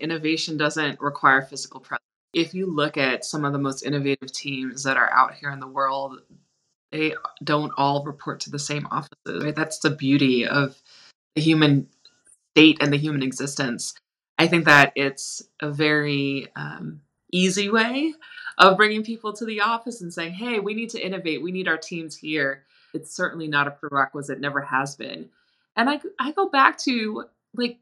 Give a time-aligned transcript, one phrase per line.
[0.00, 2.04] Innovation doesn't require physical presence.
[2.32, 5.60] If you look at some of the most innovative teams that are out here in
[5.60, 6.20] the world,
[6.92, 9.44] they don't all report to the same offices.
[9.44, 9.54] Right?
[9.54, 10.80] That's the beauty of
[11.34, 11.88] the human
[12.52, 13.94] state and the human existence.
[14.38, 18.14] I think that it's a very um, easy way
[18.58, 21.42] of bringing people to the office and saying, hey, we need to innovate.
[21.42, 22.64] We need our teams here.
[22.94, 25.28] It's certainly not a prerequisite, never has been.
[25.76, 27.24] And I, I go back to
[27.54, 27.78] like,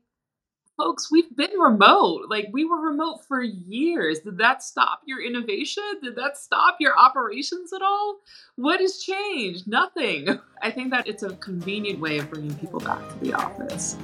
[0.79, 2.27] folks, we've been remote.
[2.31, 4.21] Like, we were remote for years.
[4.21, 5.82] Did that stop your innovation?
[6.03, 8.21] Did that stop your operations at all?
[8.55, 9.67] What has changed?
[9.67, 10.39] Nothing.
[10.63, 13.96] I think that it's a convenient way of bringing people back to the office.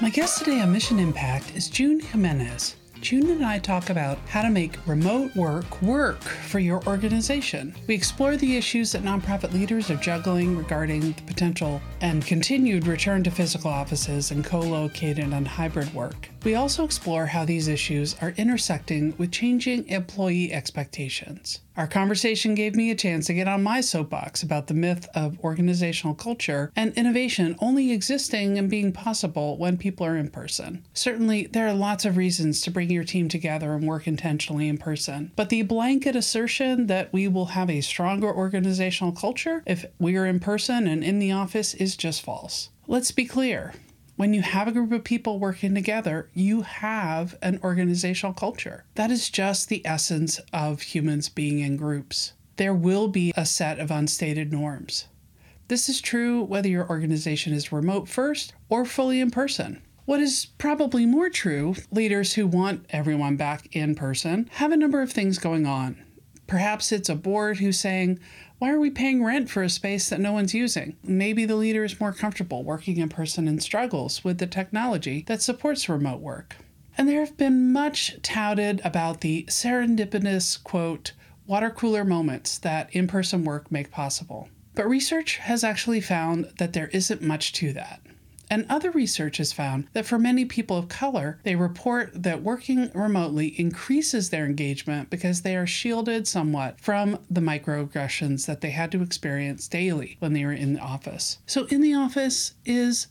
[0.00, 2.76] My guest today on Mission Impact is June Jimenez.
[3.00, 7.74] June and I talk about how to make remote work work for your organization.
[7.86, 13.24] We explore the issues that nonprofit leaders are juggling regarding the potential and continued return
[13.24, 16.28] to physical offices and co located and hybrid work.
[16.42, 21.60] We also explore how these issues are intersecting with changing employee expectations.
[21.76, 25.38] Our conversation gave me a chance to get on my soapbox about the myth of
[25.44, 30.82] organizational culture and innovation only existing and being possible when people are in person.
[30.94, 34.78] Certainly, there are lots of reasons to bring your team together and work intentionally in
[34.78, 40.16] person, but the blanket assertion that we will have a stronger organizational culture if we
[40.16, 42.70] are in person and in the office is just false.
[42.86, 43.74] Let's be clear
[44.20, 48.84] when you have a group of people working together, you have an organizational culture.
[48.94, 52.34] That is just the essence of humans being in groups.
[52.56, 55.08] There will be a set of unstated norms.
[55.68, 59.80] This is true whether your organization is remote first or fully in person.
[60.04, 65.00] What is probably more true, leaders who want everyone back in person have a number
[65.00, 65.96] of things going on.
[66.46, 68.20] Perhaps it's a board who's saying,
[68.60, 70.94] why are we paying rent for a space that no one's using?
[71.02, 75.40] Maybe the leader is more comfortable working in person and struggles with the technology that
[75.40, 76.56] supports remote work.
[76.98, 81.12] And there have been much touted about the serendipitous, quote,
[81.46, 84.50] water cooler moments that in person work make possible.
[84.74, 88.02] But research has actually found that there isn't much to that.
[88.50, 92.90] And other research has found that for many people of color, they report that working
[92.92, 98.90] remotely increases their engagement because they are shielded somewhat from the microaggressions that they had
[98.90, 101.38] to experience daily when they were in the office.
[101.46, 103.06] So, in the office is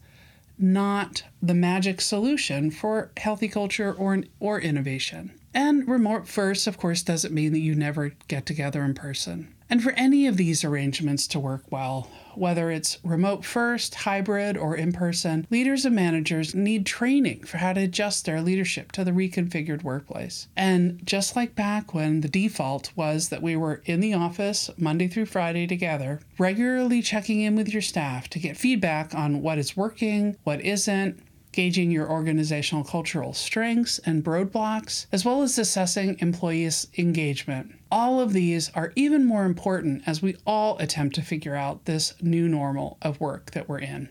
[0.57, 5.31] not the magic solution for healthy culture or, or innovation.
[5.61, 9.53] And remote first, of course, doesn't mean that you never get together in person.
[9.69, 14.77] And for any of these arrangements to work well, whether it's remote first, hybrid, or
[14.77, 19.11] in person, leaders and managers need training for how to adjust their leadership to the
[19.11, 20.47] reconfigured workplace.
[20.55, 25.09] And just like back when the default was that we were in the office Monday
[25.09, 29.75] through Friday together, regularly checking in with your staff to get feedback on what is
[29.75, 31.21] working, what isn't,
[31.51, 37.73] gauging your organizational cultural strengths and roadblocks, as well as assessing employees' engagement.
[37.91, 42.13] All of these are even more important as we all attempt to figure out this
[42.21, 44.09] new normal of work that we're in.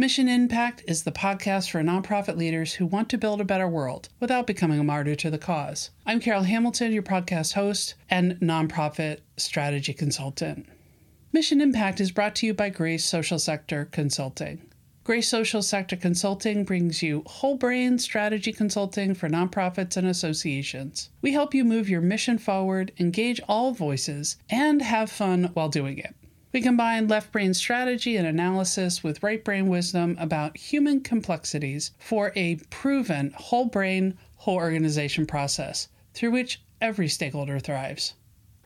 [0.00, 4.08] Mission Impact is the podcast for nonprofit leaders who want to build a better world
[4.18, 5.90] without becoming a martyr to the cause.
[6.06, 10.66] I'm Carol Hamilton, your podcast host and nonprofit strategy consultant.
[11.32, 14.62] Mission Impact is brought to you by Grace Social Sector Consulting.
[15.04, 21.08] Grace Social Sector Consulting brings you whole brain strategy consulting for nonprofits and associations.
[21.22, 25.98] We help you move your mission forward, engage all voices, and have fun while doing
[25.98, 26.16] it.
[26.52, 32.32] We combine left brain strategy and analysis with right brain wisdom about human complexities for
[32.34, 38.14] a proven whole brain, whole organization process through which every stakeholder thrives.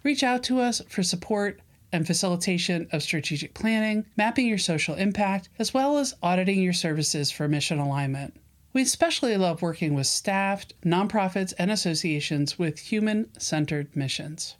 [0.02, 1.60] Reach out to us for support
[1.94, 7.30] and facilitation of strategic planning, mapping your social impact, as well as auditing your services
[7.30, 8.36] for mission alignment.
[8.72, 14.56] We especially love working with staffed, nonprofits, and associations with human centered missions.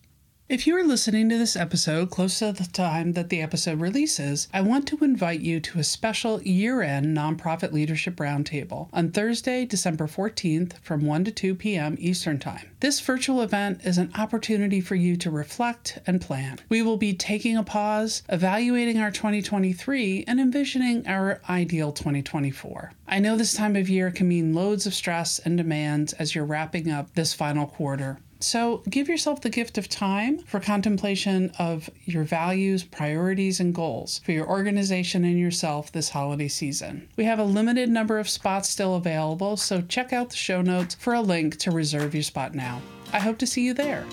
[0.47, 4.47] If you are listening to this episode close to the time that the episode releases,
[4.53, 9.65] I want to invite you to a special year end nonprofit leadership roundtable on Thursday,
[9.65, 11.97] December 14th from 1 to 2 p.m.
[11.99, 12.69] Eastern Time.
[12.81, 16.59] This virtual event is an opportunity for you to reflect and plan.
[16.69, 22.93] We will be taking a pause, evaluating our 2023, and envisioning our ideal 2024.
[23.09, 26.45] I know this time of year can mean loads of stress and demands as you're
[26.45, 28.19] wrapping up this final quarter.
[28.45, 34.21] So give yourself the gift of time for contemplation of your values, priorities, and goals
[34.23, 37.09] for your organization and yourself this holiday season.
[37.17, 40.95] We have a limited number of spots still available, so check out the show notes
[40.97, 42.83] for a link to reserve your spot now.
[43.15, 44.05] I hope to see you there.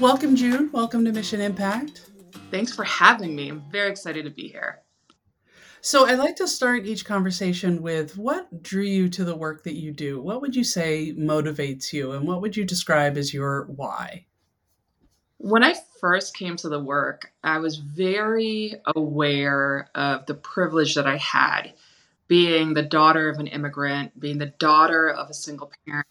[0.00, 0.70] Welcome, June.
[0.72, 2.10] Welcome to Mission Impact.
[2.50, 3.50] Thanks for having me.
[3.50, 4.80] I'm very excited to be here.
[5.80, 9.76] So, I'd like to start each conversation with what drew you to the work that
[9.76, 10.20] you do?
[10.20, 14.26] What would you say motivates you, and what would you describe as your why?
[15.38, 21.06] When I first came to the work, I was very aware of the privilege that
[21.06, 21.74] I had
[22.28, 26.06] being the daughter of an immigrant, being the daughter of a single parent,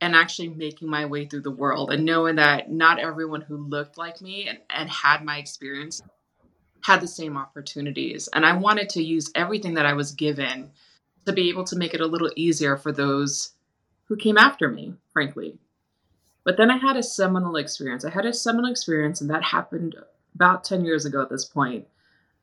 [0.00, 3.96] and actually making my way through the world and knowing that not everyone who looked
[3.96, 6.02] like me and, and had my experience
[6.82, 8.28] had the same opportunities.
[8.32, 10.70] And I wanted to use everything that I was given
[11.26, 13.52] to be able to make it a little easier for those
[14.04, 15.58] who came after me, frankly.
[16.44, 18.04] But then I had a seminal experience.
[18.04, 19.94] I had a seminal experience, and that happened
[20.34, 21.86] about 10 years ago at this point.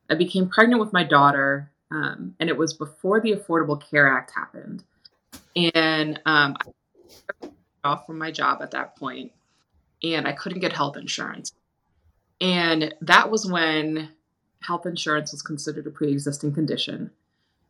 [0.08, 4.32] I became pregnant with my daughter, um, and it was before the Affordable Care Act
[4.34, 4.84] happened.
[5.74, 6.56] And um,
[7.84, 9.32] off from my job at that point
[10.02, 11.52] and I couldn't get health insurance.
[12.40, 14.10] And that was when
[14.60, 17.10] health insurance was considered a pre existing condition.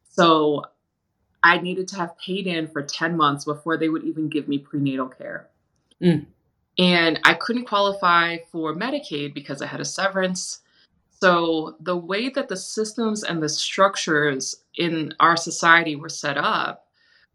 [0.09, 0.65] So
[1.43, 4.59] I needed to have paid in for 10 months before they would even give me
[4.59, 5.49] prenatal care.
[6.03, 6.27] Mm.
[6.79, 10.61] And I couldn't qualify for Medicaid because I had a severance.
[11.21, 16.87] So the way that the systems and the structures in our society were set up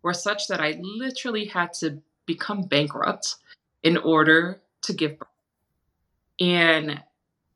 [0.01, 3.35] were such that I literally had to become bankrupt
[3.83, 5.27] in order to give birth.
[6.39, 7.01] And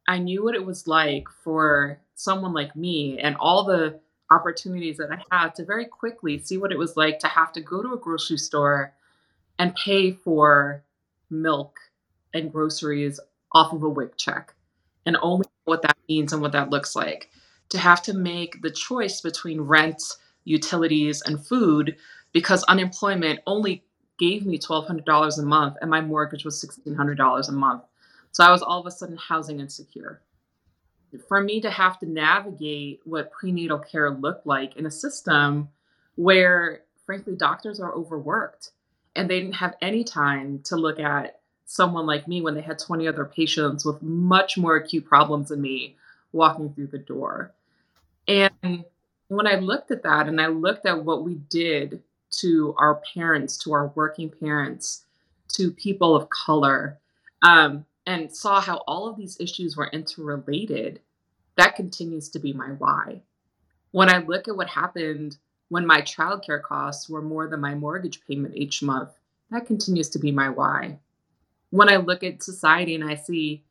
[0.10, 4.00] I knew what it was like for someone like me and all the
[4.32, 7.62] opportunities that I had to very quickly see what it was like to have to
[7.62, 8.92] go to a grocery store
[9.60, 10.84] and pay for
[11.30, 11.78] milk
[12.34, 13.20] and groceries
[13.52, 14.56] off of a WIC check
[15.06, 17.30] and only what that means and what that looks like.
[17.70, 20.02] To have to make the choice between rent,
[20.44, 21.98] utilities, and food
[22.34, 23.84] because unemployment only
[24.18, 27.84] gave me $1,200 a month and my mortgage was $1,600 a month.
[28.32, 30.22] So I was all of a sudden housing insecure.
[31.28, 35.70] For me to have to navigate what prenatal care looked like in a system
[36.16, 38.72] where, frankly, doctors are overworked
[39.16, 42.80] and they didn't have any time to look at someone like me when they had
[42.80, 45.96] 20 other patients with much more acute problems than me
[46.32, 47.54] walking through the door.
[48.28, 48.84] And
[49.28, 52.02] when I looked at that and I looked at what we did
[52.32, 55.06] to our parents, to our working parents,
[55.50, 57.00] to people of color,
[57.42, 61.00] um, and saw how all of these issues were interrelated,
[61.58, 63.22] that continues to be my why.
[63.92, 65.38] When I look at what happened
[65.70, 69.12] when my childcare costs were more than my mortgage payment each month,
[69.52, 70.98] that continues to be my why.
[71.70, 73.64] When I look at society and I see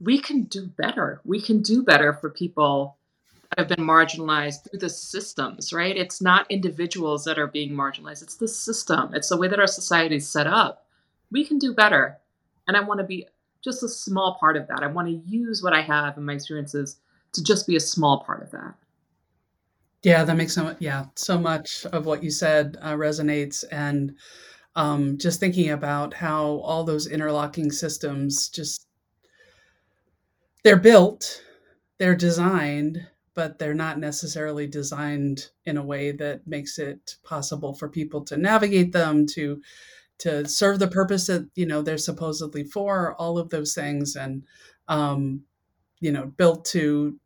[0.00, 2.96] we can do better, we can do better for people
[3.50, 5.96] that have been marginalized through the systems, right?
[5.96, 9.68] It's not individuals that are being marginalized, it's the system, it's the way that our
[9.68, 10.86] society is set up.
[11.30, 12.18] We can do better.
[12.66, 13.28] And I want to be
[13.66, 14.82] just a small part of that.
[14.82, 16.96] I want to use what I have and my experiences
[17.32, 18.74] to just be a small part of that.
[20.02, 20.76] Yeah, that makes so much.
[20.78, 24.14] yeah, so much of what you said uh, resonates and
[24.76, 28.86] um, just thinking about how all those interlocking systems just
[30.62, 31.42] they're built,
[31.98, 37.86] they're designed but they're not necessarily designed in a way that makes it possible for
[37.86, 39.60] people to navigate them to
[40.18, 44.44] to serve the purpose that you know they're supposedly for all of those things and
[44.88, 45.42] um
[46.00, 47.18] you know built to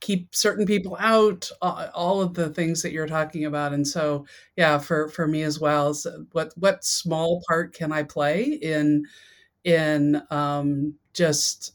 [0.00, 4.24] keep certain people out all of the things that you're talking about and so
[4.56, 9.04] yeah for for me as well so what what small part can i play in
[9.64, 11.74] in um just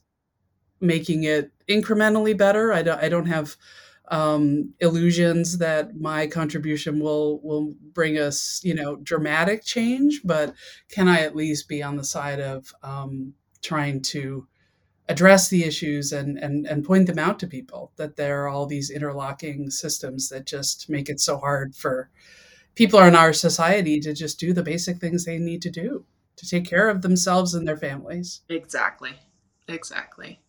[0.81, 2.73] making it incrementally better?
[2.73, 3.55] I don't i don't have
[4.09, 10.21] um, illusions that my contribution will will bring us, you know, dramatic change.
[10.23, 10.53] But
[10.89, 14.47] can I at least be on the side of um, trying to
[15.09, 18.65] address the issues and, and and point them out to people that there are all
[18.65, 22.09] these interlocking systems that just make it so hard for
[22.75, 26.05] people in our society to just do the basic things they need to do
[26.35, 28.41] to take care of themselves and their families.
[28.49, 29.11] Exactly.
[29.67, 30.42] Exactly.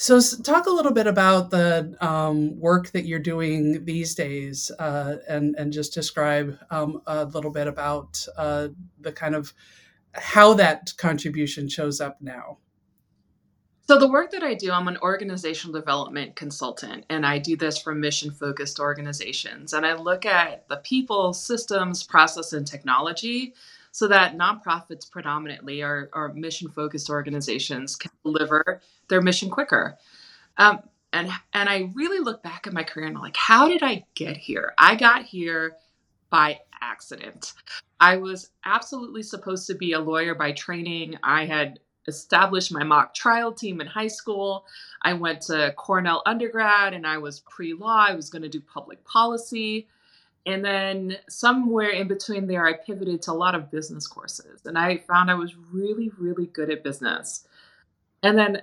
[0.00, 5.16] So, talk a little bit about the um, work that you're doing these days, uh,
[5.28, 9.52] and and just describe um, a little bit about uh, the kind of
[10.14, 12.56] how that contribution shows up now.
[13.88, 17.76] So, the work that I do, I'm an organizational development consultant, and I do this
[17.76, 19.74] for mission focused organizations.
[19.74, 23.52] And I look at the people, systems, process, and technology
[23.92, 29.98] so that nonprofits predominantly are, or mission focused organizations can deliver their mission quicker.
[30.56, 30.80] Um,
[31.12, 34.04] and and I really look back at my career and I'm like, how did I
[34.14, 34.74] get here?
[34.78, 35.76] I got here
[36.30, 37.52] by accident.
[37.98, 41.18] I was absolutely supposed to be a lawyer by training.
[41.22, 44.64] I had established my mock trial team in high school.
[45.02, 48.06] I went to Cornell undergrad and I was pre law.
[48.08, 49.88] I was going to do public policy.
[50.46, 54.62] And then somewhere in between there, I pivoted to a lot of business courses.
[54.64, 57.46] And I found I was really, really good at business.
[58.22, 58.62] And then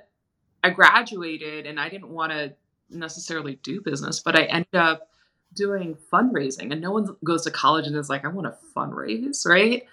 [0.64, 2.54] I graduated and I didn't want to
[2.90, 5.10] necessarily do business, but I ended up
[5.54, 6.72] doing fundraising.
[6.72, 9.84] And no one goes to college and is like, I want to fundraise, right?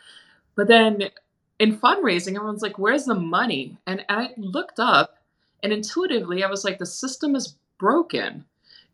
[0.55, 1.11] But then
[1.59, 3.77] in fundraising, everyone's like, where's the money?
[3.87, 5.19] And I looked up
[5.63, 8.45] and intuitively I was like, the system is broken.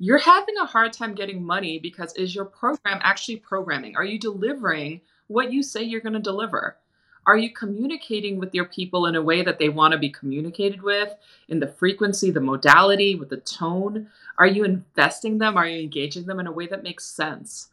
[0.03, 3.97] You're having a hard time getting money because is your program actually programming?
[3.97, 6.79] Are you delivering what you say you're going to deliver?
[7.27, 10.81] Are you communicating with your people in a way that they want to be communicated
[10.81, 11.15] with,
[11.51, 14.09] in the frequency, the modality, with the tone?
[14.39, 15.59] Are you investing them?
[15.59, 17.69] Are you engaging them in a way that makes sense?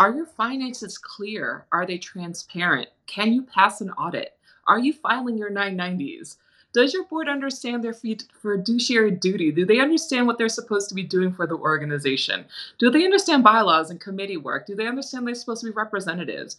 [0.00, 1.64] Are your finances clear?
[1.70, 2.88] Are they transparent?
[3.06, 4.36] Can you pass an audit?
[4.66, 6.38] Are you filing your 990s?
[6.72, 9.50] Does your board understand their fiduciary duty?
[9.50, 12.44] Do they understand what they're supposed to be doing for the organization?
[12.78, 14.66] Do they understand bylaws and committee work?
[14.66, 16.58] Do they understand they're supposed to be representatives?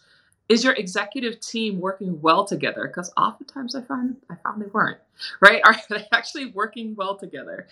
[0.49, 4.97] is your executive team working well together because oftentimes i find i found they weren't
[5.39, 7.67] right are they actually working well together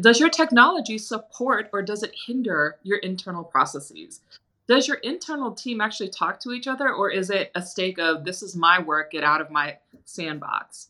[0.00, 4.20] does your technology support or does it hinder your internal processes
[4.68, 8.24] does your internal team actually talk to each other or is it a stake of
[8.24, 10.88] this is my work get out of my sandbox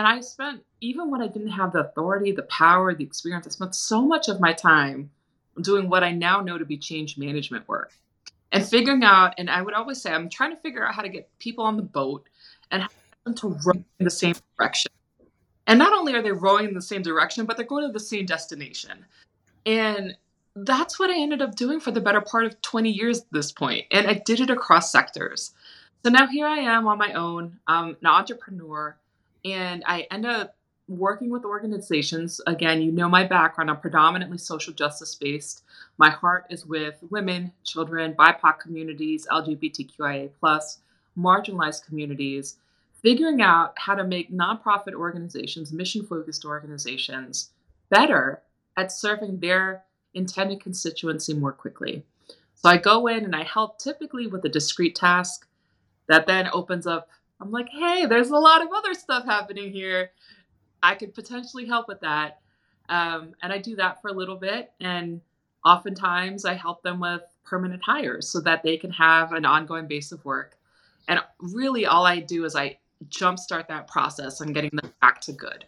[0.00, 3.50] and i spent even when i didn't have the authority the power the experience i
[3.50, 5.10] spent so much of my time
[5.60, 7.92] doing what i now know to be change management work
[8.50, 11.10] and figuring out and i would always say i'm trying to figure out how to
[11.10, 12.26] get people on the boat
[12.70, 12.82] and
[13.24, 14.90] them to row in the same direction.
[15.66, 18.00] And not only are they rowing in the same direction but they're going to the
[18.00, 19.04] same destination.
[19.66, 20.16] And
[20.56, 23.52] that's what i ended up doing for the better part of 20 years at this
[23.52, 23.86] point.
[23.92, 25.52] and i did it across sectors.
[26.02, 27.58] So now here i am on my own.
[27.66, 28.96] I'm an entrepreneur
[29.44, 30.56] and i end up
[30.90, 35.62] working with organizations, again, you know my background, I'm predominantly social justice based.
[35.98, 40.30] My heart is with women, children, BIPOC communities, LGBTQIA,
[41.16, 42.56] marginalized communities,
[43.02, 47.50] figuring out how to make nonprofit organizations, mission focused organizations,
[47.88, 48.42] better
[48.76, 52.02] at serving their intended constituency more quickly.
[52.56, 55.46] So I go in and I help typically with a discrete task
[56.08, 57.08] that then opens up.
[57.40, 60.10] I'm like, hey, there's a lot of other stuff happening here
[60.82, 62.40] I could potentially help with that.
[62.88, 64.72] Um, and I do that for a little bit.
[64.80, 65.20] And
[65.64, 70.12] oftentimes I help them with permanent hires so that they can have an ongoing base
[70.12, 70.56] of work.
[71.08, 72.78] And really, all I do is I
[73.08, 75.64] jumpstart that process and getting them back to good.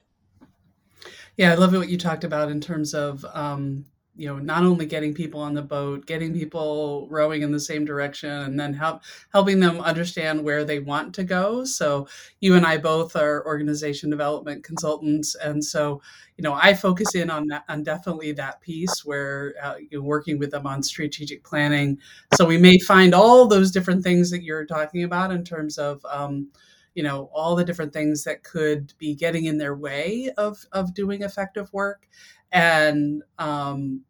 [1.37, 4.85] Yeah, I love what you talked about in terms of um, you know not only
[4.85, 9.03] getting people on the boat getting people rowing in the same direction and then help
[9.33, 11.65] helping them understand where they want to go.
[11.65, 12.07] So
[12.41, 16.03] you and i both are organization development consultants and so
[16.37, 20.39] you know i focus in on that on definitely that piece where uh, you're working
[20.39, 21.99] with them on strategic planning.
[22.35, 26.05] So we may find all those different things that you're talking about in terms of
[26.11, 26.49] um,
[26.95, 30.95] you know all the different things that could be getting in their way of of
[30.95, 32.09] doing effective work
[32.53, 34.03] and um,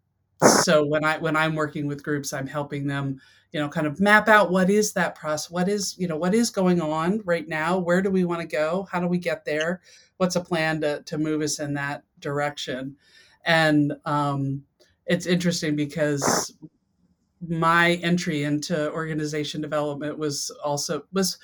[0.43, 3.21] so when i when i'm working with groups i'm helping them
[3.53, 6.35] you know kind of map out what is that process what is you know what
[6.35, 7.79] is going on right now?
[7.79, 8.89] Where do we want to go?
[8.91, 9.81] How do we get there?
[10.17, 12.97] What's a plan to, to move us in that direction?
[13.45, 14.63] And um,
[15.07, 16.55] it's interesting because
[17.47, 21.39] my entry into organization development was also was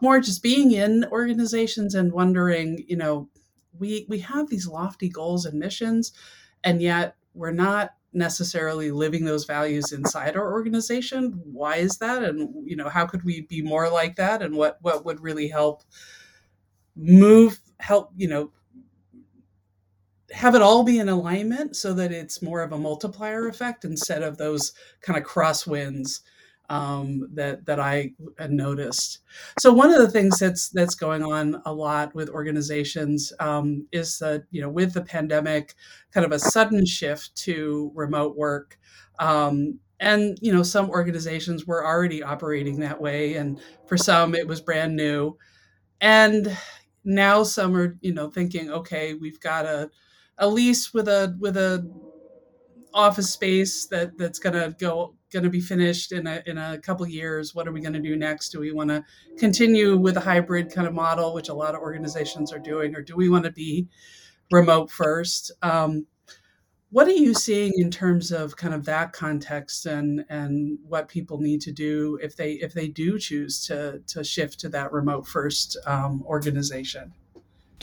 [0.00, 3.28] more just being in organizations and wondering you know
[3.78, 6.12] we we have these lofty goals and missions
[6.64, 11.40] and yet we're not necessarily living those values inside our organization.
[11.44, 12.22] Why is that?
[12.22, 14.42] And you know how could we be more like that?
[14.42, 15.82] And what what would really help
[16.96, 18.52] move help you know
[20.30, 24.22] have it all be in alignment so that it's more of a multiplier effect instead
[24.22, 26.20] of those kind of crosswinds
[26.68, 29.20] um, that that I had noticed.
[29.58, 34.18] So one of the things that's that's going on a lot with organizations um, is
[34.18, 35.74] that you know with the pandemic,
[36.12, 38.78] kind of a sudden shift to remote work.
[39.18, 44.46] Um, and you know some organizations were already operating that way and for some it
[44.46, 45.36] was brand new
[46.00, 46.56] and
[47.04, 49.88] now some are you know thinking okay we've got a
[50.38, 51.88] a lease with a with a
[52.92, 56.78] office space that that's going to go going to be finished in a in a
[56.78, 58.50] couple years what are we going to do next?
[58.50, 59.04] Do we want to
[59.36, 63.02] continue with a hybrid kind of model which a lot of organizations are doing or
[63.02, 63.88] do we want to be
[64.50, 65.50] remote first?
[65.60, 66.06] Um,
[66.90, 71.40] what are you seeing in terms of kind of that context and and what people
[71.40, 75.26] need to do if they if they do choose to to shift to that remote
[75.26, 77.12] first um, organization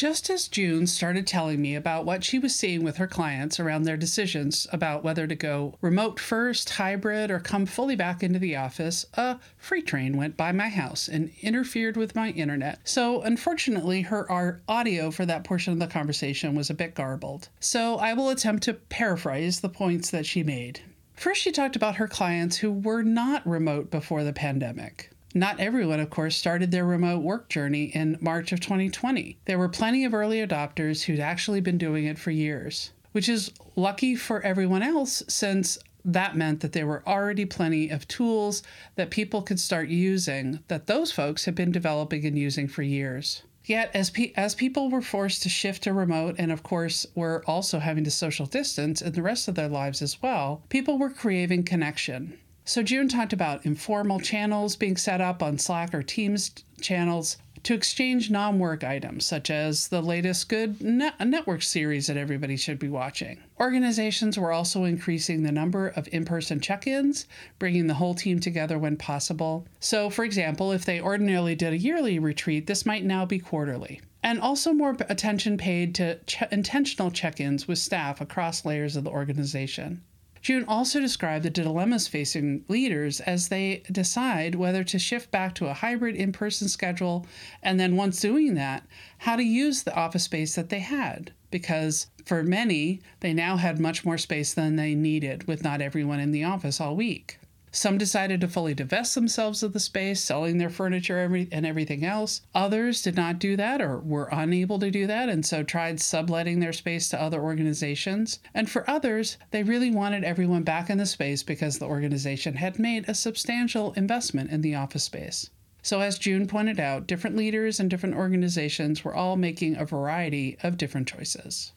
[0.01, 3.83] just as June started telling me about what she was seeing with her clients around
[3.83, 8.55] their decisions about whether to go remote first, hybrid, or come fully back into the
[8.55, 12.79] office, a freight train went by my house and interfered with my internet.
[12.83, 17.49] So, unfortunately, her audio for that portion of the conversation was a bit garbled.
[17.59, 20.79] So, I will attempt to paraphrase the points that she made.
[21.13, 25.10] First, she talked about her clients who were not remote before the pandemic.
[25.33, 29.37] Not everyone, of course, started their remote work journey in March of 2020.
[29.45, 33.51] There were plenty of early adopters who'd actually been doing it for years, which is
[33.77, 38.61] lucky for everyone else since that meant that there were already plenty of tools
[38.95, 43.43] that people could start using that those folks had been developing and using for years.
[43.63, 47.43] Yet, as, pe- as people were forced to shift to remote and, of course, were
[47.45, 51.11] also having to social distance in the rest of their lives as well, people were
[51.11, 52.37] craving connection.
[52.71, 57.73] So, June talked about informal channels being set up on Slack or Teams channels to
[57.73, 62.79] exchange non work items, such as the latest good net- network series that everybody should
[62.79, 63.39] be watching.
[63.59, 67.25] Organizations were also increasing the number of in person check ins,
[67.59, 69.67] bringing the whole team together when possible.
[69.81, 73.99] So, for example, if they ordinarily did a yearly retreat, this might now be quarterly.
[74.23, 79.03] And also more attention paid to ch- intentional check ins with staff across layers of
[79.03, 80.03] the organization.
[80.41, 85.67] June also described the dilemmas facing leaders as they decide whether to shift back to
[85.67, 87.27] a hybrid in person schedule,
[87.61, 88.83] and then once doing that,
[89.19, 91.31] how to use the office space that they had.
[91.51, 96.19] Because for many, they now had much more space than they needed, with not everyone
[96.19, 97.37] in the office all week.
[97.73, 102.41] Some decided to fully divest themselves of the space, selling their furniture and everything else.
[102.53, 106.59] Others did not do that or were unable to do that and so tried subletting
[106.59, 108.39] their space to other organizations.
[108.53, 112.77] And for others, they really wanted everyone back in the space because the organization had
[112.77, 115.49] made a substantial investment in the office space.
[115.81, 120.57] So, as June pointed out, different leaders and different organizations were all making a variety
[120.61, 121.71] of different choices.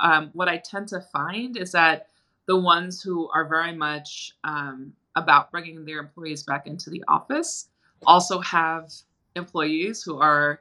[0.00, 2.06] Um, what I tend to find is that
[2.46, 7.68] the ones who are very much um, about bringing their employees back into the office
[8.06, 8.92] also have
[9.34, 10.60] employees who are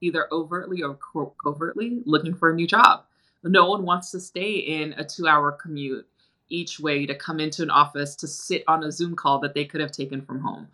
[0.00, 3.04] either overtly or co- covertly looking for a new job.
[3.42, 6.06] No one wants to stay in a two hour commute
[6.48, 9.64] each way to come into an office to sit on a Zoom call that they
[9.64, 10.68] could have taken from home.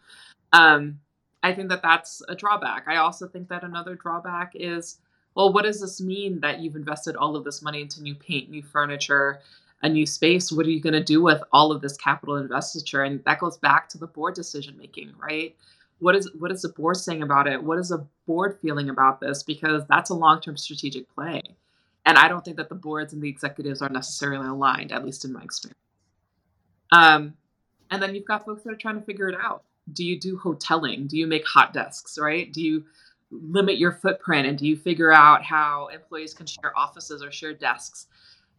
[0.53, 1.01] Um,
[1.43, 2.85] I think that that's a drawback.
[2.87, 4.99] I also think that another drawback is
[5.37, 8.51] well, what does this mean that you've invested all of this money into new paint,
[8.51, 9.40] new furniture,
[9.83, 13.03] a new space, what are you going to do with all of this capital investiture?
[13.03, 15.57] And that goes back to the board decision making, right?
[16.01, 17.62] What is what is the board saying about it?
[17.62, 19.43] What is the board feeling about this?
[19.43, 21.43] Because that's a long term strategic play.
[22.07, 25.25] And I don't think that the boards and the executives are necessarily aligned, at least
[25.25, 25.79] in my experience.
[26.93, 27.35] Um,
[27.90, 29.64] and then you've got folks that are trying to figure it out.
[29.93, 31.09] Do you do hoteling?
[31.09, 32.51] Do you make hot desks, right?
[32.53, 32.85] Do you
[33.31, 37.55] limit your footprint and do you figure out how employees can share offices or share
[37.55, 38.07] desks?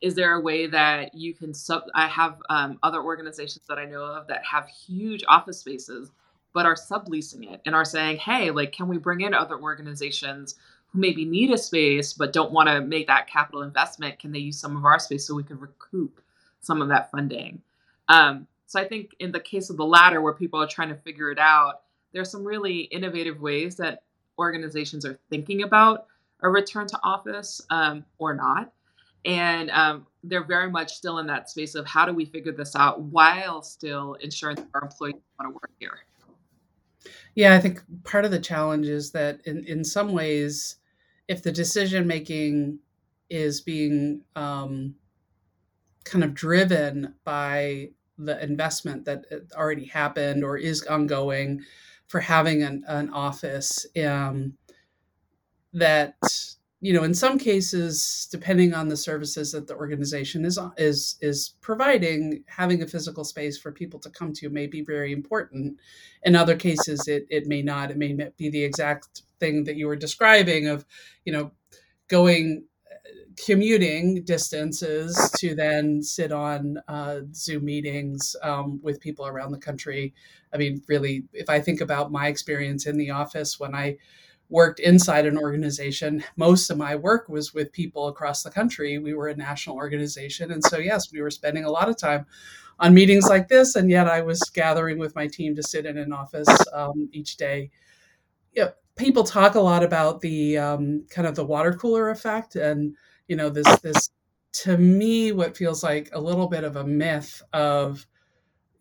[0.01, 3.85] Is there a way that you can sub i have um, other organizations that i
[3.85, 6.11] know of that have huge office spaces
[6.53, 10.55] but are subleasing it and are saying hey like can we bring in other organizations
[10.91, 14.19] who maybe need a space but don't want to make that capital investment?
[14.19, 16.19] Can they use some of our space so we can recoup
[16.59, 17.61] some of that funding?
[18.09, 20.95] Um, so i think in the case of the latter where people are trying to
[20.95, 21.81] figure it out
[22.13, 24.03] there's some really innovative ways that
[24.39, 26.07] organizations are thinking about
[26.41, 28.71] a return to office um, or not
[29.25, 32.75] and um, they're very much still in that space of how do we figure this
[32.75, 35.99] out while still ensuring that our employees want to work here.
[37.35, 40.77] Yeah i think part of the challenge is that in, in some ways
[41.27, 42.79] if the decision making
[43.29, 44.95] is being um,
[46.03, 51.61] kind of driven by the investment that already happened or is ongoing
[52.07, 54.53] for having an, an office um,
[55.73, 56.15] that
[56.81, 61.53] you know in some cases depending on the services that the organization is is is
[61.61, 65.79] providing having a physical space for people to come to may be very important.
[66.23, 67.91] In other cases it, it may not.
[67.91, 70.85] It may not be the exact thing that you were describing of
[71.23, 71.51] you know
[72.07, 72.95] going uh,
[73.45, 80.15] commuting distances to then sit on uh, zoom meetings um, with people around the country.
[80.51, 83.97] I mean really if i think about my experience in the office when i
[84.51, 86.23] worked inside an organization.
[86.35, 88.99] Most of my work was with people across the country.
[88.99, 90.51] We were a national organization.
[90.51, 92.25] And so, yes, we were spending a lot of time
[92.79, 93.75] on meetings like this.
[93.75, 97.37] And yet I was gathering with my team to sit in an office um, each
[97.37, 97.71] day.
[98.51, 102.57] You know, people talk a lot about the um, kind of the water cooler effect
[102.57, 102.93] and,
[103.29, 104.09] you know, this, this
[104.51, 108.05] to me what feels like a little bit of a myth of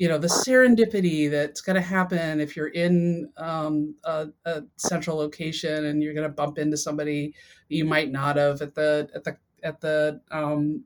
[0.01, 5.19] you know the serendipity that's going to happen if you're in um, a, a, central
[5.19, 7.35] location and you're going to bump into somebody
[7.69, 10.83] you might not have at the at the at the um,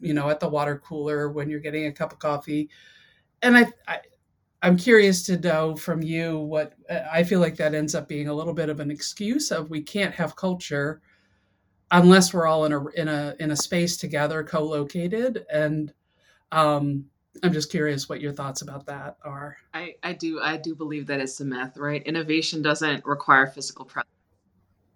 [0.00, 2.68] you know at the water cooler when you're getting a cup of coffee.
[3.42, 4.00] And I, I
[4.62, 6.72] i'm curious to know from you what
[7.12, 9.82] i feel like that ends up being a little bit of an excuse of we
[9.82, 11.02] can't have culture
[11.90, 15.44] unless we're all in a in a in a space together co-located.
[15.52, 15.92] And
[16.52, 17.06] um
[17.42, 21.06] i'm just curious what your thoughts about that are i i do i do believe
[21.06, 24.10] that it's a myth right innovation doesn't require physical presence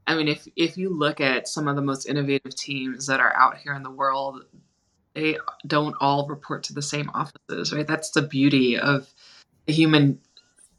[0.07, 3.35] i mean if if you look at some of the most innovative teams that are
[3.35, 4.45] out here in the world
[5.15, 9.13] they don't all report to the same offices right that's the beauty of
[9.67, 10.21] the human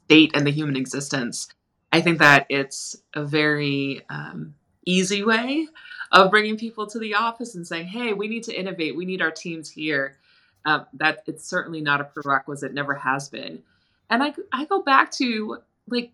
[0.04, 1.48] state and the human existence
[1.92, 4.54] i think that it's a very um,
[4.86, 5.66] easy way
[6.10, 8.96] of bringing people to the office and saying, "Hey, we need to innovate.
[8.96, 10.18] We need our teams here."
[10.64, 12.72] Um, that it's certainly not a prerequisite.
[12.74, 13.62] Never has been.
[14.10, 16.12] And I I go back to like,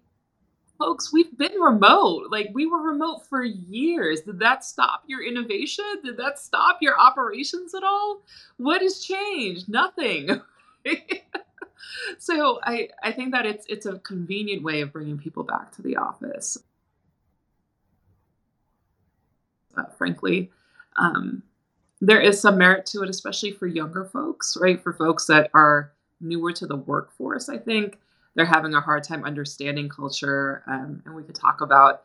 [0.78, 2.30] folks, we've been remote.
[2.30, 4.22] Like we were remote for years.
[4.22, 5.84] Did that stop your innovation?
[6.04, 8.22] Did that stop your operations at all?
[8.56, 9.68] What has changed?
[9.68, 10.40] Nothing.
[12.18, 15.82] so I I think that it's it's a convenient way of bringing people back to
[15.82, 16.58] the office.
[19.78, 20.50] uh, frankly.
[20.96, 21.42] Um,
[22.00, 24.80] there is some merit to it, especially for younger folks, right?
[24.80, 27.98] For folks that are newer to the workforce, I think
[28.34, 30.62] they're having a hard time understanding culture.
[30.66, 32.02] Um, and we could talk about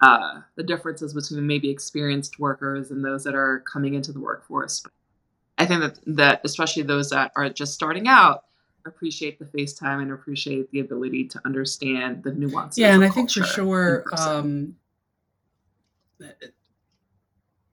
[0.00, 4.80] uh, the differences between maybe experienced workers and those that are coming into the workforce.
[4.80, 4.92] But
[5.58, 8.44] I think that, that especially those that are just starting out
[8.86, 12.78] appreciate the FaceTime and appreciate the ability to understand the nuances.
[12.78, 14.76] Yeah, and I think for sure, um,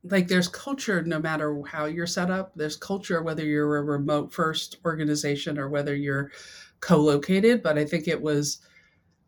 [0.05, 2.51] like there's culture no matter how you're set up.
[2.55, 6.31] There's culture whether you're a remote first organization or whether you're
[6.83, 8.59] co-located but i think it was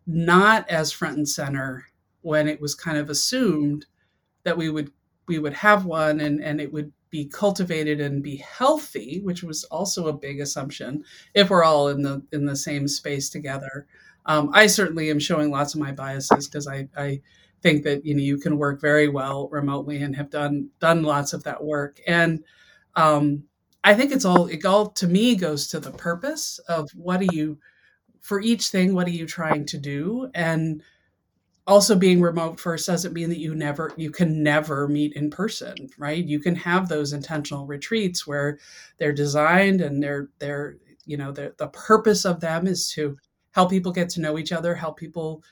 [0.05, 1.85] not as front and center
[2.21, 3.85] when it was kind of assumed
[4.43, 4.91] that we would
[5.27, 9.63] we would have one and and it would be cultivated and be healthy which was
[9.65, 11.01] also a big assumption
[11.33, 13.87] if we're all in the in the same space together.
[14.25, 17.21] Um, i certainly am showing lots of my biases because i i
[17.65, 21.33] think that you know you can work very well remotely and have done done lots
[21.33, 21.99] of that work.
[22.07, 22.43] And
[22.95, 23.43] um,
[23.83, 27.33] i think it's all it all to me goes to the purpose of what are
[27.33, 27.57] you
[28.21, 30.29] for each thing what are you trying to do?
[30.33, 30.81] And
[31.67, 35.75] also being remote first doesn't mean that you never you can never meet in person
[35.97, 36.23] right?
[36.25, 38.59] You can have those intentional retreats where
[38.97, 43.17] they're designed and they're they're you know the, the purpose of them is to
[43.51, 45.43] help people get to know each other help people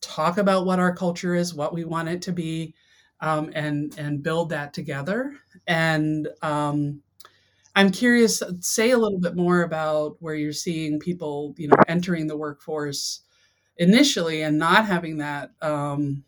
[0.00, 2.74] talk about what our culture is, what we want it to be,
[3.20, 5.36] um, and and build that together.
[5.66, 7.02] And um,
[7.76, 12.26] I'm curious, say a little bit more about where you're seeing people, you know, entering
[12.26, 13.20] the workforce
[13.76, 16.24] initially and not having that, um,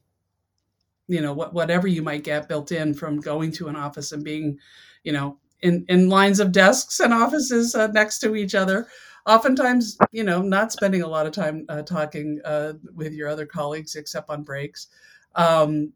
[1.09, 4.25] you know, what, whatever you might get built in from going to an office and
[4.25, 4.59] being,
[5.03, 8.87] you know, in, in lines of desks and offices uh, next to each other
[9.27, 13.47] oftentimes, you know, not spending a lot of time uh, talking uh, with your other
[13.47, 14.89] colleagues except on breaks.
[15.35, 15.93] Um,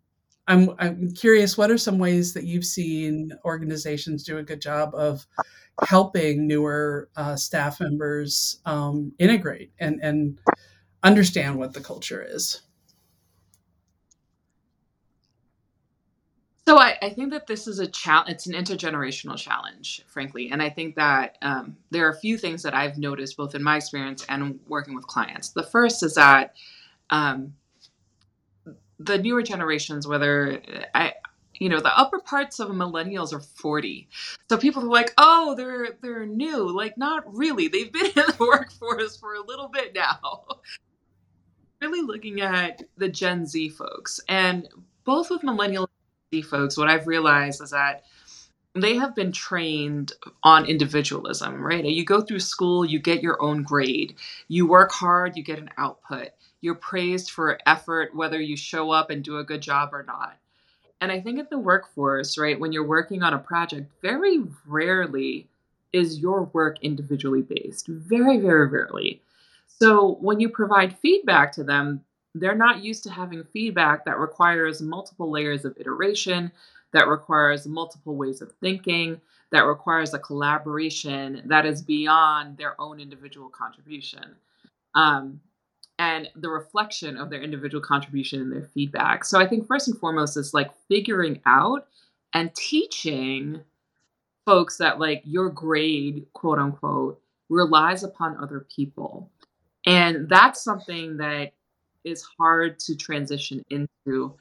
[0.49, 4.95] I'm, I'm curious, what are some ways that you've seen organizations do a good job
[4.95, 5.27] of
[5.87, 10.39] helping newer uh, staff members um, integrate and, and
[11.03, 12.63] understand what the culture is?
[16.69, 18.31] So I, I, think that this is a challenge.
[18.31, 22.65] It's an intergenerational challenge, frankly, and I think that um, there are a few things
[22.65, 25.51] that I've noticed both in my experience and working with clients.
[25.51, 26.57] The first is that
[27.11, 27.55] um,
[28.99, 30.61] the newer generations, whether
[30.93, 31.15] I,
[31.55, 34.09] you know, the upper parts of millennials are forty,
[34.49, 36.69] so people are like, oh, they're they're new.
[36.69, 37.69] Like, not really.
[37.69, 40.45] They've been in the workforce for a little bit now.
[41.81, 44.69] really looking at the Gen Z folks, and
[45.05, 45.87] both with millennials
[46.43, 48.05] folks, what I've realized is that
[48.75, 50.13] they have been trained
[50.43, 51.85] on individualism, right?
[51.85, 54.17] You go through school, you get your own grade.
[54.49, 56.29] You work hard, you get an output.
[56.61, 60.37] You're praised for effort, whether you show up and do a good job or not.
[61.01, 65.49] And I think in the workforce, right, when you're working on a project, very rarely
[65.93, 67.87] is your work individually based.
[67.87, 69.23] Very, very rarely.
[69.67, 72.03] So when you provide feedback to them,
[72.41, 76.51] they're not used to having feedback that requires multiple layers of iteration,
[76.93, 79.21] that requires multiple ways of thinking,
[79.51, 84.37] that requires a collaboration that is beyond their own individual contribution.
[84.95, 85.41] Um,
[85.99, 89.25] and the reflection of their individual contribution and their feedback.
[89.25, 91.87] So I think first and foremost is like figuring out
[92.35, 93.63] and teaching
[94.45, 99.31] folks that like your grade, quote unquote, relies upon other people.
[99.87, 101.53] And that's something that
[102.07, 104.35] is hard to transition into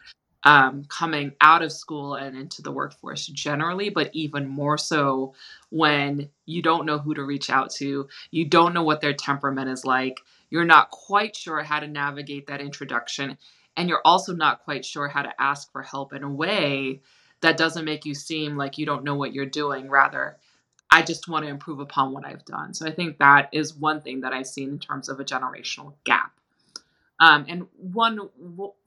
[0.46, 5.34] um, coming out of school and into the workforce generally, but even more so
[5.72, 9.70] when you don't know who to reach out to, you don't know what their temperament
[9.70, 10.20] is like,
[10.52, 13.38] you're not quite sure how to navigate that introduction,
[13.76, 17.02] and you're also not quite sure how to ask for help in a way
[17.42, 19.90] that doesn't make you seem like you don't know what you're doing.
[19.90, 20.38] Rather,
[20.92, 22.74] I just want to improve upon what I've done.
[22.76, 25.94] So I think that is one thing that I've seen in terms of a generational
[26.04, 26.35] gap.
[27.20, 28.20] Um, and one,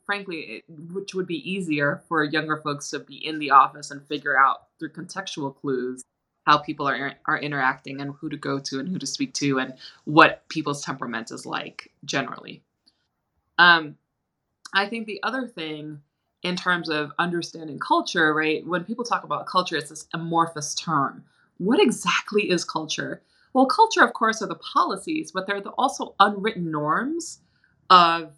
[0.04, 4.38] frankly, which would be easier for younger folks to be in the office and figure
[4.38, 6.02] out through contextual clues
[6.46, 9.58] how people are are interacting and who to go to and who to speak to
[9.58, 12.62] and what people's temperament is like generally.
[13.58, 13.96] Um,
[14.74, 16.00] I think the other thing
[16.42, 18.66] in terms of understanding culture, right?
[18.66, 21.24] When people talk about culture, it's this amorphous term.
[21.58, 23.22] What exactly is culture?
[23.52, 27.40] Well, culture, of course, are the policies, but they're the also unwritten norms
[27.90, 28.33] of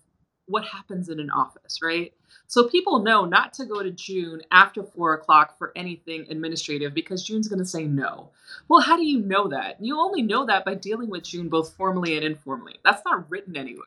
[0.46, 2.12] what happens in an office, right?
[2.46, 7.24] So people know not to go to June after four o'clock for anything administrative because
[7.24, 8.30] June's going to say no.
[8.68, 9.76] Well, how do you know that?
[9.80, 12.76] You only know that by dealing with June both formally and informally.
[12.84, 13.86] That's not written anywhere,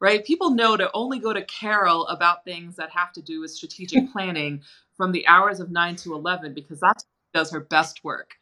[0.00, 0.24] right?
[0.24, 4.12] People know to only go to Carol about things that have to do with strategic
[4.12, 4.62] planning
[4.96, 8.32] from the hours of 9 to 11 because that's does her best work.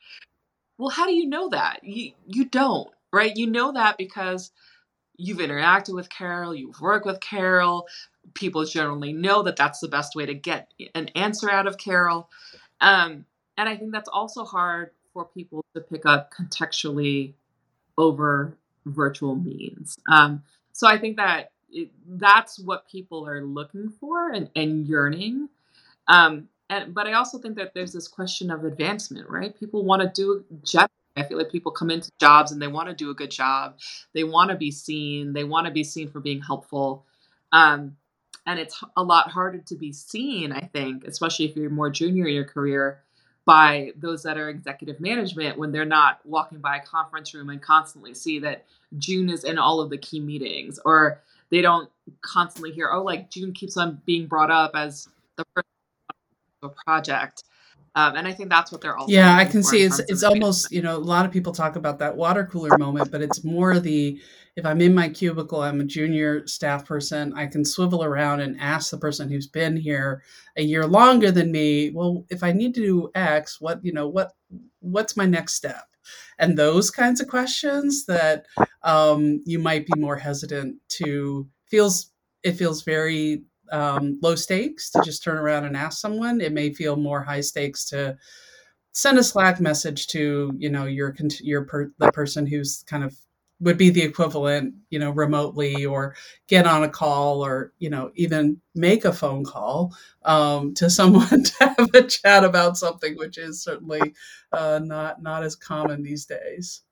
[0.78, 1.80] Well, how do you know that?
[1.84, 3.36] You you don't, right?
[3.36, 4.50] You know that because
[5.18, 7.86] you've interacted with Carol, you've worked with Carol.
[8.34, 12.30] People generally know that that's the best way to get an answer out of Carol.
[12.80, 13.26] Um,
[13.56, 17.34] and I think that's also hard for people to pick up contextually
[17.98, 19.98] over virtual means.
[20.10, 25.48] Um, so I think that it, that's what people are looking for and, and yearning.
[26.06, 29.58] Um, and but I also think that there's this question of advancement, right?
[29.58, 30.44] People want to do
[31.18, 33.78] I feel like people come into jobs and they want to do a good job.
[34.14, 35.32] They want to be seen.
[35.32, 37.04] They want to be seen for being helpful.
[37.52, 37.96] Um,
[38.46, 42.26] and it's a lot harder to be seen, I think, especially if you're more junior
[42.26, 43.02] in your career,
[43.44, 47.62] by those that are executive management when they're not walking by a conference room and
[47.62, 48.64] constantly see that
[48.98, 53.30] June is in all of the key meetings, or they don't constantly hear, oh, like
[53.30, 57.44] June keeps on being brought up as the first project.
[57.98, 59.06] Um, and I think that's what they're all.
[59.08, 61.98] Yeah, I can see it's it's almost you know a lot of people talk about
[61.98, 64.20] that water cooler moment, but it's more the
[64.54, 68.56] if I'm in my cubicle, I'm a junior staff person, I can swivel around and
[68.60, 70.22] ask the person who's been here
[70.56, 74.06] a year longer than me, well, if I need to do X, what you know
[74.06, 74.30] what
[74.78, 75.84] what's my next step?
[76.38, 78.46] And those kinds of questions that
[78.84, 82.12] um, you might be more hesitant to feels
[82.44, 86.40] it feels very um, low stakes to just turn around and ask someone.
[86.40, 88.16] It may feel more high stakes to
[88.92, 93.16] send a Slack message to you know your your per, the person who's kind of
[93.60, 96.14] would be the equivalent you know remotely or
[96.46, 101.42] get on a call or you know even make a phone call um, to someone
[101.42, 104.14] to have a chat about something which is certainly
[104.52, 106.82] uh, not not as common these days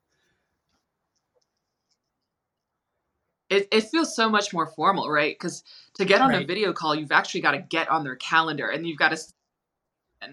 [3.49, 5.35] it, it feels so much more formal, right?
[5.35, 5.63] Because
[5.95, 6.43] to get on right.
[6.43, 10.29] a video call, you've actually got to get on their calendar and you've got to,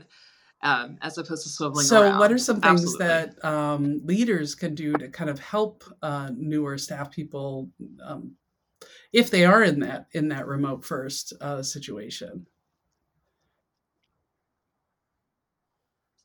[0.62, 1.82] um, as opposed to swiveling.
[1.82, 2.18] So, around.
[2.18, 3.06] what are some things Absolutely.
[3.06, 7.70] that um, leaders can do to kind of help uh, newer staff people
[8.04, 8.32] um,
[9.12, 12.46] if they are in that in that remote first uh, situation?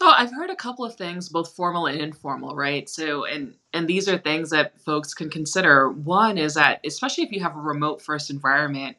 [0.01, 2.89] So I've heard a couple of things, both formal and informal, right?
[2.89, 5.89] So and and these are things that folks can consider.
[5.91, 8.95] One is that especially if you have a remote first environment,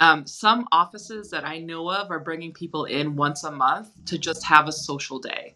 [0.00, 4.18] um, some offices that I know of are bringing people in once a month to
[4.18, 5.54] just have a social day.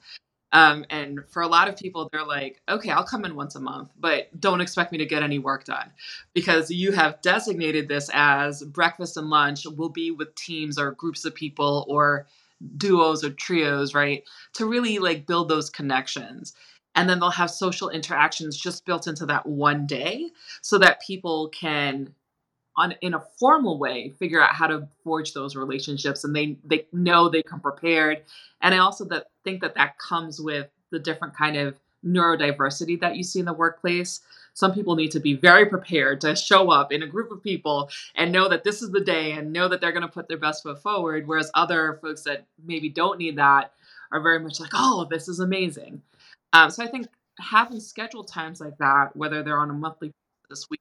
[0.52, 3.60] Um, and for a lot of people, they're like, okay, I'll come in once a
[3.60, 5.92] month, but don't expect me to get any work done
[6.34, 11.24] because you have designated this as breakfast and lunch will be with teams or groups
[11.24, 12.26] of people or
[12.76, 14.24] duos or trios, right?
[14.54, 16.54] To really like build those connections.
[16.94, 21.48] And then they'll have social interactions just built into that one day so that people
[21.48, 22.14] can
[22.76, 26.86] on in a formal way figure out how to forge those relationships and they they
[26.92, 28.22] know they come prepared
[28.62, 33.16] and i also that think that that comes with the different kind of neurodiversity that
[33.16, 34.20] you see in the workplace
[34.54, 37.90] some people need to be very prepared to show up in a group of people
[38.14, 40.38] and know that this is the day and know that they're going to put their
[40.38, 41.26] best foot forward.
[41.26, 43.72] Whereas other folks that maybe don't need that
[44.12, 46.02] are very much like, oh, this is amazing.
[46.52, 47.06] Um, so I think
[47.38, 50.12] having scheduled times like that, whether they're on a monthly
[50.48, 50.80] this week,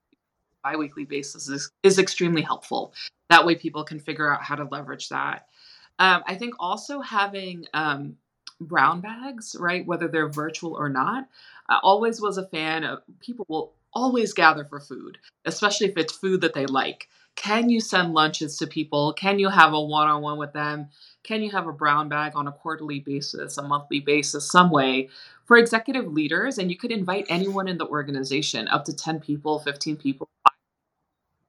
[0.64, 2.94] bi-weekly basis is, is extremely helpful.
[3.30, 5.48] That way people can figure out how to leverage that.
[6.00, 8.18] Um, I think also having um,
[8.60, 9.86] brown bags, right?
[9.86, 11.28] Whether they're virtual or not.
[11.70, 16.14] I always was a fan of people will always gather for food, especially if it's
[16.14, 17.08] food that they like.
[17.36, 19.14] Can you send lunches to people?
[19.14, 20.90] Can you have a one on one with them?
[21.24, 25.10] Can you have a brown bag on a quarterly basis, a monthly basis, some way
[25.46, 26.58] for executive leaders?
[26.58, 30.28] And you could invite anyone in the organization, up to 10 people, 15 people.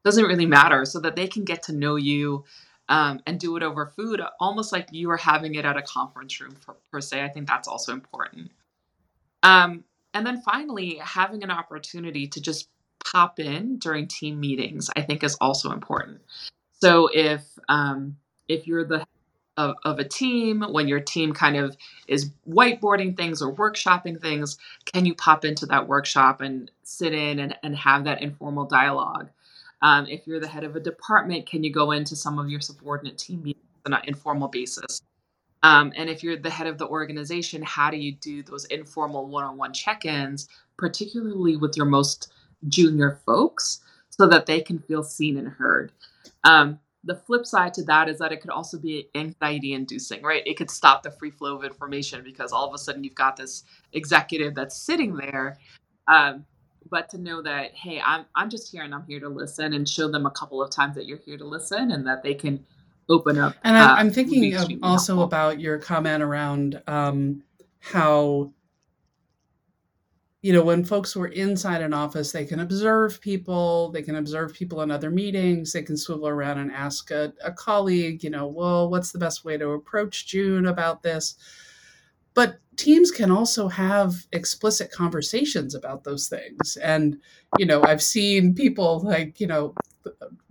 [0.04, 2.44] Doesn't really matter, so that they can get to know you
[2.88, 6.40] um, and do it over food, almost like you are having it at a conference
[6.40, 7.22] room per, per se.
[7.22, 8.50] I think that's also important.
[9.42, 12.68] Um, and then finally, having an opportunity to just
[13.04, 16.20] pop in during team meetings, I think is also important.
[16.80, 18.16] So if um,
[18.48, 19.06] if you're the
[19.56, 21.76] of, of a team, when your team kind of
[22.08, 27.38] is whiteboarding things or workshopping things, can you pop into that workshop and sit in
[27.38, 29.28] and, and have that informal dialogue?
[29.82, 32.60] Um, if you're the head of a department, can you go into some of your
[32.60, 35.02] subordinate team meetings on an informal basis?
[35.62, 39.26] Um, and if you're the head of the organization, how do you do those informal
[39.26, 42.32] one on one check ins, particularly with your most
[42.68, 45.92] junior folks, so that they can feel seen and heard?
[46.44, 50.42] Um, the flip side to that is that it could also be anxiety inducing, right?
[50.46, 53.36] It could stop the free flow of information because all of a sudden you've got
[53.36, 55.58] this executive that's sitting there.
[56.08, 56.44] Um,
[56.90, 59.88] but to know that, hey, I'm, I'm just here and I'm here to listen and
[59.88, 62.64] show them a couple of times that you're here to listen and that they can
[63.10, 63.56] open up.
[63.64, 65.22] And uh, I'm thinking also helpful.
[65.24, 67.42] about your comment around um,
[67.80, 68.52] how
[70.42, 74.54] you know, when folks were inside an office, they can observe people, they can observe
[74.54, 78.46] people in other meetings, they can swivel around and ask a, a colleague, you know,
[78.46, 81.34] well, what's the best way to approach June about this?
[82.32, 86.78] But teams can also have explicit conversations about those things.
[86.82, 87.18] And,
[87.58, 89.74] you know, I've seen people like, you know,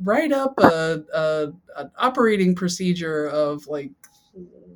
[0.04, 3.92] write up a, a an operating procedure of like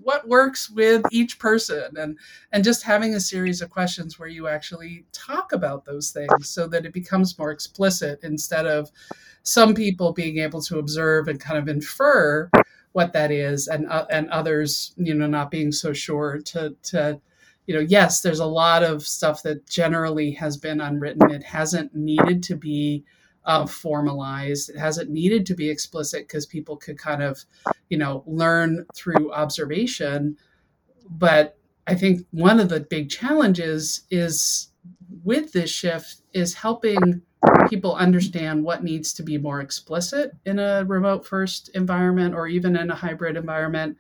[0.01, 2.17] what works with each person and
[2.51, 6.67] and just having a series of questions where you actually talk about those things so
[6.67, 8.91] that it becomes more explicit instead of
[9.43, 12.49] some people being able to observe and kind of infer
[12.91, 17.19] what that is and uh, and others you know not being so sure to to
[17.65, 21.31] you know yes there's a lot of stuff that generally has been unwritten.
[21.31, 23.03] It hasn't needed to be
[23.45, 24.69] uh, formalized.
[24.69, 27.43] It hasn't needed to be explicit because people could kind of,
[27.89, 30.37] you know, learn through observation.
[31.09, 34.69] But I think one of the big challenges is
[35.23, 37.21] with this shift is helping
[37.69, 42.75] people understand what needs to be more explicit in a remote first environment or even
[42.75, 43.97] in a hybrid environment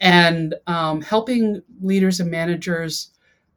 [0.00, 3.10] and um, helping leaders and managers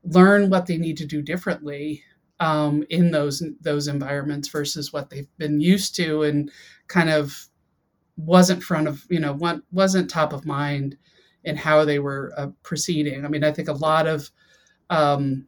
[0.04, 2.04] learn what they need to do differently
[2.41, 6.51] um, in those those environments versus what they've been used to and
[6.88, 7.47] kind of
[8.17, 9.38] wasn't front of you know
[9.71, 10.97] wasn't top of mind
[11.43, 13.23] in how they were uh, proceeding.
[13.23, 14.32] I mean, I think a lot of
[14.89, 15.45] um,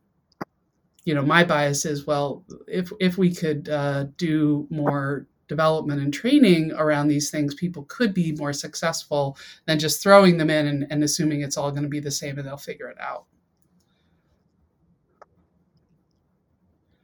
[1.03, 6.13] you know my bias is well if if we could uh, do more development and
[6.13, 10.88] training around these things people could be more successful than just throwing them in and,
[10.89, 13.25] and assuming it's all going to be the same and they'll figure it out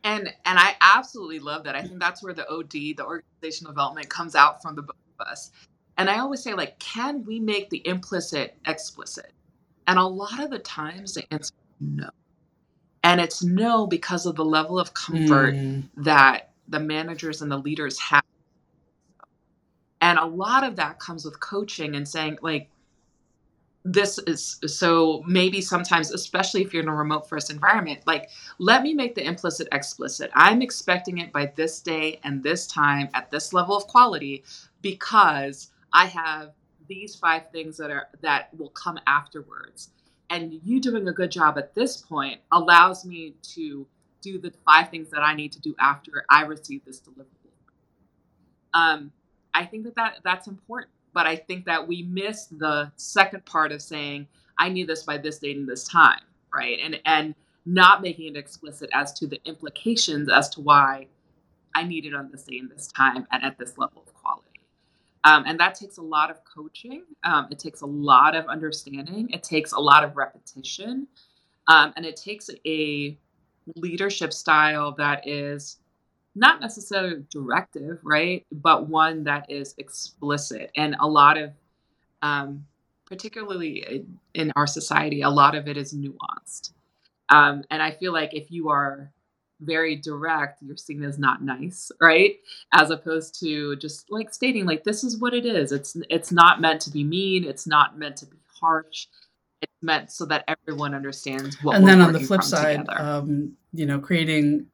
[0.10, 1.76] And and I absolutely love that.
[1.76, 5.28] I think that's where the OD, the organizational development, comes out from the both of
[5.28, 5.52] us.
[5.98, 9.34] And I always say, like, can we make the implicit explicit?
[9.86, 12.10] And a lot of the times the answer is no.
[13.04, 15.84] And it's no because of the level of comfort mm.
[15.98, 18.24] that the managers and the leaders have.
[20.02, 22.70] And a lot of that comes with coaching and saying, like,
[23.86, 28.84] this is so maybe sometimes especially if you're in a remote first environment like let
[28.84, 30.30] me make the implicit explicit.
[30.34, 34.44] I'm expecting it by this day and this time at this level of quality
[34.82, 36.52] because i have
[36.88, 39.92] these five things that are that will come afterwards.
[40.30, 43.88] And you doing a good job at this point allows me to
[44.22, 47.54] do the five things that i need to do after i receive this deliverable.
[48.74, 49.12] Um
[49.54, 53.72] i think that, that that's important but I think that we miss the second part
[53.72, 56.22] of saying, I need this by this date and this time,
[56.54, 56.80] right?
[56.82, 61.08] And and not making it explicit as to the implications as to why
[61.76, 64.48] I need it on this day and this time and at this level of quality.
[65.24, 67.04] Um, and that takes a lot of coaching.
[67.24, 69.30] Um, it takes a lot of understanding.
[69.32, 71.08] It takes a lot of repetition.
[71.68, 73.18] Um, and it takes a
[73.76, 75.78] leadership style that is
[76.36, 78.46] not necessarily directive, right?
[78.52, 80.72] But one that is explicit.
[80.76, 81.52] And a lot of,
[82.22, 82.66] um,
[83.06, 86.72] particularly in our society, a lot of it is nuanced.
[87.30, 89.12] Um, and I feel like if you are
[89.62, 92.40] very direct, you're seen as not nice, right?
[92.74, 95.72] As opposed to just like stating like this is what it is.
[95.72, 97.44] It's it's not meant to be mean.
[97.44, 99.08] It's not meant to be harsh.
[99.62, 101.76] It's meant so that everyone understands what.
[101.76, 104.68] And then on the flip side, um, you know, creating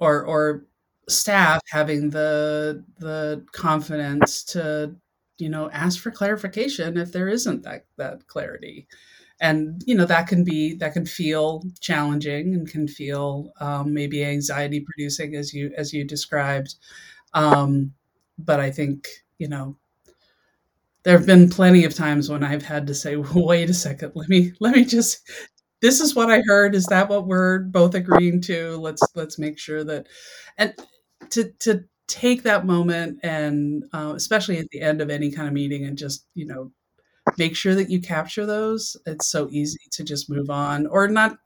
[0.00, 0.64] or or
[1.08, 4.94] staff having the the confidence to
[5.38, 8.86] you know ask for clarification if there isn't that that clarity.
[9.40, 14.24] And you know that can be that can feel challenging and can feel um, maybe
[14.24, 16.74] anxiety producing as you as you described.
[17.34, 17.94] Um,
[18.38, 19.76] but i think you know
[21.02, 24.12] there have been plenty of times when i've had to say wait a second.
[24.14, 25.28] Let me let me just
[25.80, 28.76] this is what i heard is that what we're both agreeing to?
[28.76, 30.06] Let's let's make sure that
[30.56, 30.74] and
[31.30, 35.54] to to take that moment and uh, especially at the end of any kind of
[35.54, 36.72] meeting and just you know
[37.36, 41.38] make sure that you capture those it's so easy to just move on or not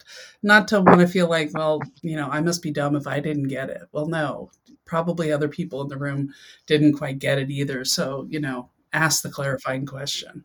[0.42, 3.20] not to want to feel like well you know i must be dumb if i
[3.20, 3.82] didn't get it.
[3.92, 4.50] Well no
[4.84, 6.32] probably other people in the room
[6.66, 10.44] didn't quite get it either so you know ask the clarifying question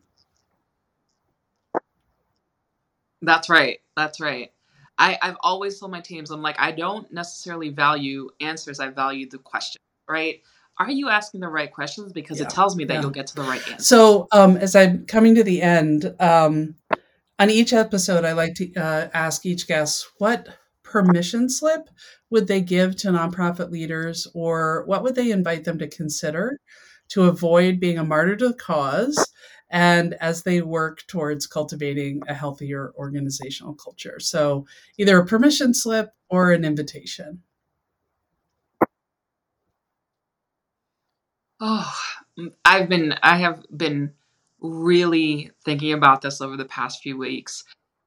[3.22, 4.52] that's right that's right
[4.98, 8.80] I, I've always told my teams, I'm like, I don't necessarily value answers.
[8.80, 10.42] I value the question, right?
[10.78, 12.12] Are you asking the right questions?
[12.12, 12.46] Because yeah.
[12.46, 13.00] it tells me that yeah.
[13.00, 13.84] you'll get to the right answer.
[13.84, 16.74] So, um, as I'm coming to the end, um,
[17.38, 20.48] on each episode, I like to uh, ask each guest what
[20.82, 21.88] permission slip
[22.30, 26.58] would they give to nonprofit leaders, or what would they invite them to consider
[27.10, 29.32] to avoid being a martyr to the cause
[29.70, 34.18] and as they work towards cultivating a healthier organizational culture.
[34.20, 34.66] So,
[34.98, 37.42] either a permission slip or an invitation.
[41.60, 41.92] Oh,
[42.64, 44.12] I've been, I have been
[44.60, 47.64] really thinking about this over the past few weeks.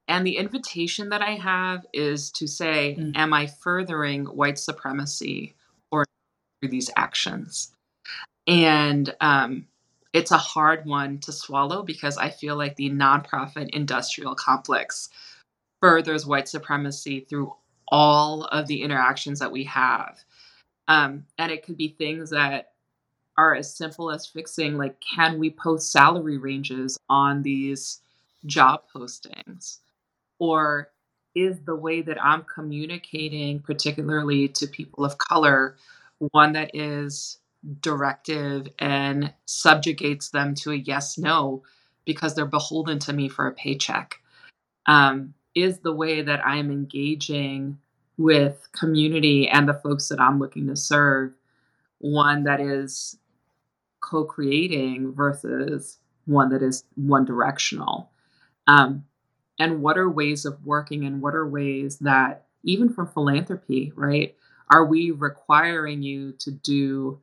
[0.07, 3.15] And the invitation that I have is to say, mm.
[3.15, 5.55] Am I furthering white supremacy
[5.91, 6.05] or
[6.59, 7.71] through these actions?
[8.47, 9.67] And um,
[10.13, 15.09] it's a hard one to swallow because I feel like the nonprofit industrial complex
[15.79, 17.53] furthers white supremacy through
[17.87, 20.19] all of the interactions that we have.
[20.87, 22.73] Um, and it could be things that
[23.37, 28.01] are as simple as fixing, like, can we post salary ranges on these
[28.45, 29.77] job postings?
[30.39, 30.89] Or
[31.33, 35.77] is the way that I'm communicating, particularly to people of color,
[36.31, 37.37] one that is
[37.81, 41.63] directive and subjugates them to a yes no
[42.05, 44.15] because they're beholden to me for a paycheck.
[44.87, 47.77] Um, is the way that i'm engaging
[48.17, 51.33] with community and the folks that i'm looking to serve
[51.99, 53.17] one that is
[54.01, 58.09] co-creating versus one that is one directional
[58.67, 59.03] um,
[59.59, 64.35] and what are ways of working and what are ways that even from philanthropy right
[64.73, 67.19] are we requiring you to do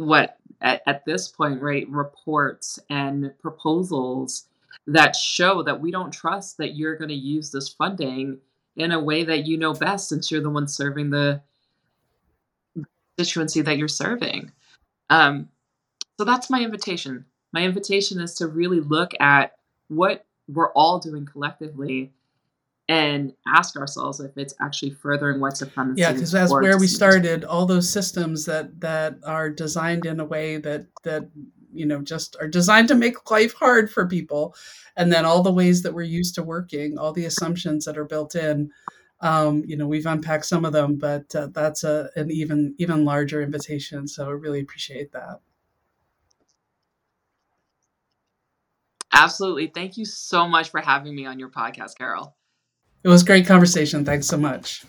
[0.00, 4.46] what at, at this point, right, reports and proposals
[4.86, 8.38] that show that we don't trust that you're going to use this funding
[8.76, 11.42] in a way that you know best since you're the one serving the
[13.16, 14.50] constituency that you're serving.
[15.10, 15.48] Um,
[16.18, 17.26] so that's my invitation.
[17.52, 19.56] My invitation is to really look at
[19.88, 22.12] what we're all doing collectively
[22.90, 26.00] and ask ourselves if it's actually furthering white supremacy.
[26.00, 27.44] Yeah, because that's where we started.
[27.44, 31.28] All those systems that that are designed in a way that that
[31.72, 34.56] you know just are designed to make life hard for people,
[34.96, 38.04] and then all the ways that we're used to working, all the assumptions that are
[38.04, 38.70] built in.
[39.20, 43.04] Um, you know, we've unpacked some of them, but uh, that's a an even even
[43.04, 44.08] larger invitation.
[44.08, 45.38] So I really appreciate that.
[49.12, 49.68] Absolutely.
[49.68, 52.34] Thank you so much for having me on your podcast, Carol.
[53.02, 54.04] It was great conversation.
[54.04, 54.84] Thanks so much.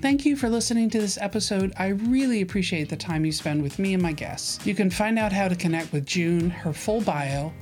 [0.00, 1.72] Thank you for listening to this episode.
[1.78, 4.64] I really appreciate the time you spend with me and my guests.
[4.64, 7.52] You can find out how to connect with June, her full bio,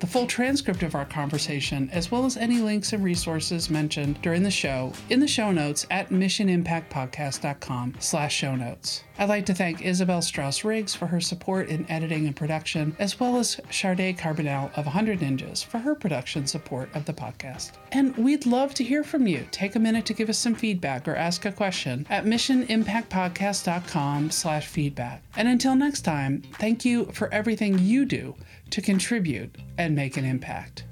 [0.00, 4.42] the full transcript of our conversation, as well as any links and resources mentioned during
[4.42, 9.04] the show in the show notes at missionimpactpodcast.com slash show notes.
[9.18, 13.20] I'd like to thank Isabel Strauss Riggs for her support in editing and production, as
[13.20, 17.72] well as Charday Carbonell of 100 Ninjas for her production support of the podcast.
[17.92, 19.46] And we'd love to hear from you.
[19.50, 24.66] Take a minute to give us some feedback or ask a question at missionimpactpodcast.com slash
[24.66, 25.22] feedback.
[25.36, 28.34] And until next time, thank you for everything you do
[28.70, 30.84] to contribute and make an impact.